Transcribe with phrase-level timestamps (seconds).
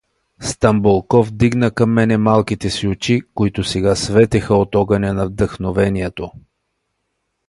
[0.39, 6.31] Стамболков дигна към мене малките си очи, които сега светеха от огъня на вдъхновението.